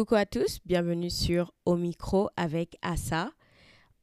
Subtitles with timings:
[0.00, 3.32] Coucou à tous, bienvenue sur Au micro avec Assa.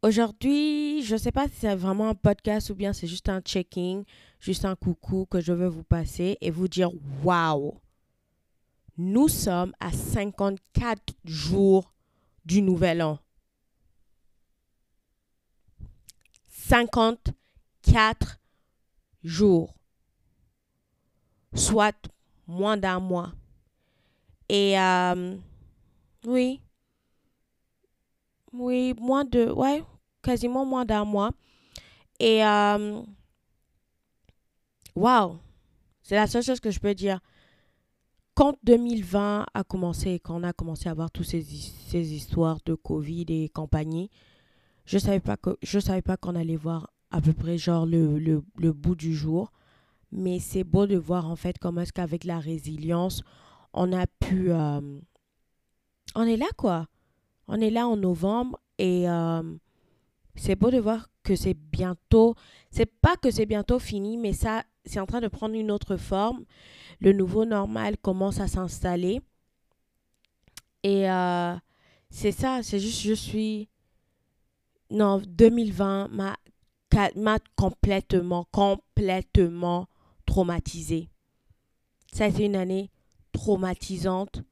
[0.04, 3.42] Aujourd'hui, je ne sais pas si c'est vraiment un podcast ou bien c'est juste un
[3.42, 4.04] checking,
[4.40, 6.92] juste un coucou que je veux vous passer et vous dire
[7.24, 7.82] waouh.
[9.00, 11.96] Nous sommes à 54 jours
[12.45, 13.18] du nouvel an.
[16.50, 18.39] 54
[19.23, 19.73] jours.
[21.55, 21.98] Soit
[22.45, 23.34] moins d'un mois.
[24.48, 25.36] Et euh,
[26.28, 26.62] oui.
[28.54, 29.50] Oui, moins de.
[29.50, 29.83] Ouais,
[30.21, 31.32] quasiment moins d'un mois.
[32.19, 32.43] Et.
[32.45, 33.02] Euh,
[34.95, 35.38] Waouh!
[36.02, 37.19] C'est la seule chose que je peux dire.
[38.33, 41.43] Quand 2020 a commencé, quand on a commencé à avoir toutes ces,
[41.93, 44.09] histoires de Covid et compagnie,
[44.85, 45.38] je savais pas
[45.80, 49.52] savais pas qu'on allait voir à peu près genre le, le, le bout du jour.
[50.11, 53.21] Mais c'est beau de voir en fait comment est-ce qu'avec la résilience,
[53.73, 54.52] on a pu...
[54.52, 54.99] Euh,
[56.16, 56.88] on est là quoi.
[57.47, 59.41] On est là en novembre et euh,
[60.36, 62.36] c'est beau de voir que c'est bientôt...
[62.72, 65.97] C'est pas que c'est bientôt fini, mais ça, c'est en train de prendre une autre
[65.97, 66.45] forme.
[67.00, 69.22] Le nouveau normal commence à s'installer.
[70.83, 71.55] Et euh,
[72.09, 73.69] c'est ça, c'est juste, je suis...
[74.89, 76.38] Non, 2020 m'a
[77.55, 79.88] complètement, complètement
[80.25, 81.09] traumatisée.
[82.13, 82.89] Ça a une année
[83.33, 84.44] traumatisante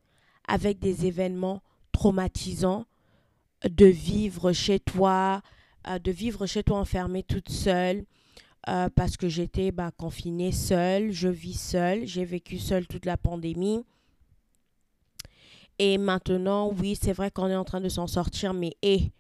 [0.48, 2.86] avec des événements traumatisants
[3.70, 5.42] de vivre chez toi,
[5.88, 8.06] euh, de vivre chez toi enfermée toute seule
[8.68, 13.18] euh, parce que j'étais bah, confinée seule, je vis seule, j'ai vécu seule toute la
[13.18, 13.86] pandémie.
[15.78, 19.12] Et maintenant, oui, c'est vrai qu'on est en train de s'en sortir, mais et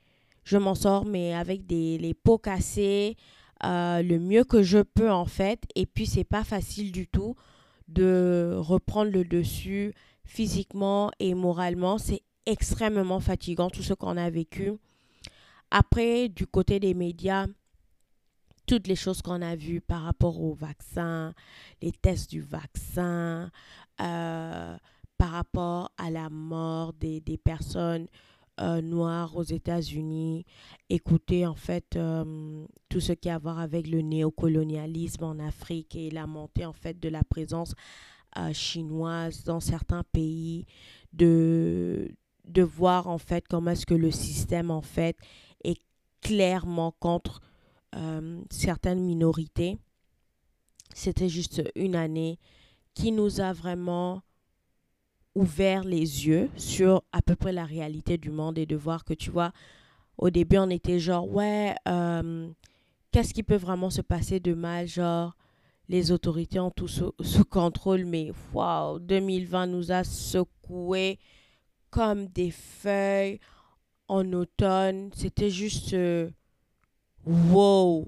[0.45, 3.17] je m'en sors, mais avec des, les pots cassés,
[3.63, 5.63] euh, le mieux que je peux en fait.
[5.75, 7.35] Et puis, c'est pas facile du tout
[7.87, 9.93] de reprendre le dessus
[10.25, 11.97] physiquement et moralement.
[11.97, 14.73] C'est extrêmement fatigant tout ce qu'on a vécu.
[15.71, 17.47] Après, du côté des médias,
[18.65, 21.33] toutes les choses qu'on a vues par rapport au vaccin,
[21.81, 23.51] les tests du vaccin,
[24.01, 24.77] euh,
[25.17, 28.07] par rapport à la mort des, des personnes
[28.61, 30.45] euh, noirs aux États-Unis,
[30.89, 35.95] écouter en fait euh, tout ce qui a à voir avec le néocolonialisme en Afrique
[35.95, 37.73] et la montée en fait de la présence
[38.37, 40.65] euh, chinoise dans certains pays,
[41.13, 42.09] de,
[42.45, 45.17] de voir en fait comment est-ce que le système en fait
[45.63, 45.81] est
[46.21, 47.41] clairement contre
[48.49, 49.77] certaines minorités.
[50.93, 52.39] C'était juste une année
[52.93, 54.21] qui nous a vraiment
[55.35, 59.13] ouvert les yeux sur à peu près la réalité du monde et de voir que,
[59.13, 59.51] tu vois,
[60.17, 62.49] au début, on était genre, ouais, euh,
[63.11, 65.35] qu'est-ce qui peut vraiment se passer de mal, genre,
[65.87, 67.13] les autorités ont tout sous,
[67.49, 71.19] contrôle, mais waouh, 2020 nous a secoué
[71.89, 73.39] comme des feuilles
[74.07, 75.11] en automne.
[75.15, 76.29] C'était juste euh,
[77.25, 78.07] wow,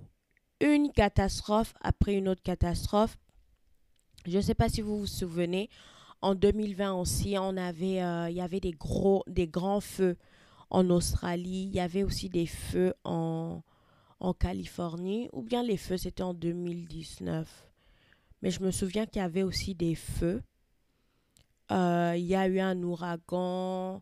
[0.60, 3.18] une catastrophe après une autre catastrophe.
[4.26, 5.70] Je ne sais pas si vous vous souvenez,
[6.22, 10.18] en 2020 aussi, on avait, euh, il y avait des, gros, des grands feux
[10.70, 11.70] en Australie.
[11.70, 13.62] Il y avait aussi des feux en,
[14.20, 15.30] en Californie.
[15.34, 17.68] Ou bien les feux, c'était en 2019.
[18.42, 20.42] Mais je me souviens qu'il y avait aussi des feux.
[21.72, 24.02] Euh, il y a eu un ouragan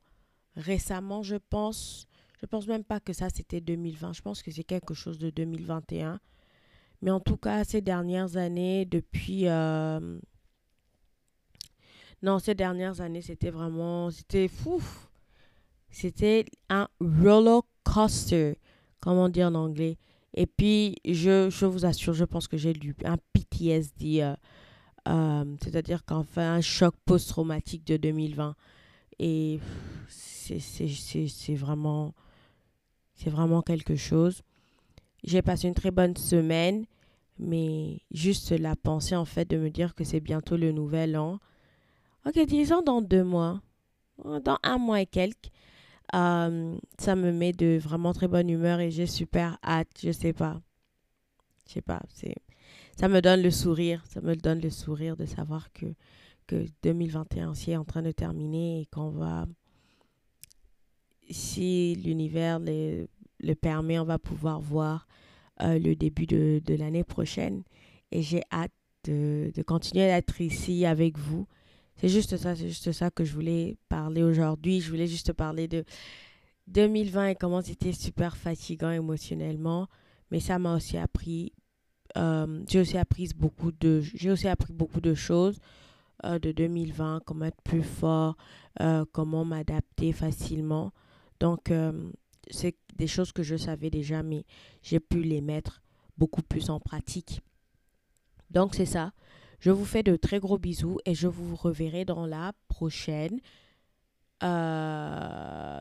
[0.56, 2.08] récemment, je pense.
[2.40, 4.14] Je pense même pas que ça, c'était 2020.
[4.14, 6.20] Je pense que c'est quelque chose de 2021.
[7.02, 9.48] Mais en tout cas, ces dernières années, depuis...
[9.48, 10.20] Euh,
[12.22, 14.82] non, ces dernières années, c'était vraiment, c'était fou.
[15.90, 18.58] C'était un roller coaster,
[19.06, 19.98] comme on dit en anglais.
[20.34, 24.34] Et puis, je, je vous assure, je pense que j'ai lu un PTSD, euh,
[25.08, 28.56] euh, c'est-à-dire qu'enfin, un choc post-traumatique de 2020.
[29.20, 29.60] Et
[30.10, 32.16] c'est vraiment,
[33.28, 34.42] vraiment quelque chose.
[35.24, 36.86] J'ai passé une très bonne semaine,
[37.38, 41.40] mais juste la pensée, en fait, de me dire que c'est bientôt le nouvel an
[42.26, 43.62] Ok, disons dans deux mois,
[44.24, 45.52] dans un mois et quelques.
[46.16, 49.90] Euh, ça me met de vraiment très bonne humeur et j'ai super hâte.
[50.02, 50.62] Je sais pas.
[51.68, 52.02] Je sais pas.
[52.10, 52.36] C'est,
[52.98, 54.04] ça me donne le sourire.
[54.08, 55.88] Ça me donne le sourire de savoir que,
[56.48, 59.46] que 2021 aussi est en train de terminer et qu'on va,
[61.30, 63.08] si l'univers le,
[63.40, 65.08] le permet, on va pouvoir voir
[65.62, 67.64] euh, le début de, de l'année prochaine.
[68.12, 68.72] Et j'ai hâte
[69.04, 71.46] de, de continuer d'être ici avec vous
[71.98, 74.82] c'est juste ça, c'est juste ça que je voulais parler aujourd'hui.
[74.82, 75.86] Je voulais juste parler de
[76.68, 79.88] 2020 et comment c'était super fatigant émotionnellement.
[80.32, 81.54] Mais ça m'a aussi appris,
[82.18, 85.60] euh, j'ai aussi appris beaucoup de, j'ai aussi appris beaucoup de choses
[86.26, 88.36] euh, de 2020, comment être plus fort,
[88.82, 90.92] euh, comment m'adapter facilement.
[91.40, 91.72] Donc,
[92.50, 94.46] c'est des choses que je savais déjà, mais
[94.82, 95.82] j'ai pu les mettre
[96.18, 97.42] beaucoup plus en pratique.
[98.50, 99.12] Donc, c'est ça.
[99.66, 103.40] Je vous fais de très gros bisous et je vous reverrai dans la prochaine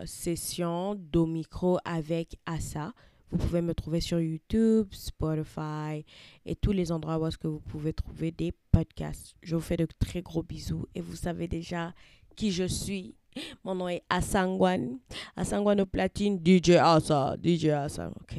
[0.06, 2.94] session d'Omicro avec Asa.
[3.30, 6.02] Vous pouvez me trouver sur YouTube, Spotify
[6.46, 9.34] et tous les endroits où est-ce que vous pouvez trouver des podcasts.
[9.42, 11.92] Je vous fais de très gros bisous et vous savez déjà
[12.36, 13.16] qui je suis.
[13.64, 14.98] Mon nom est Asangwan.
[15.36, 17.36] Asangwan au platine, DJ Asa.
[17.36, 18.10] DJ Asa.
[18.18, 18.38] Ok,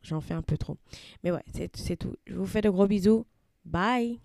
[0.00, 0.78] j'en fais un peu trop.
[1.22, 2.16] Mais ouais, c'est tout.
[2.26, 3.26] Je vous fais de gros bisous.
[3.66, 4.18] Bye.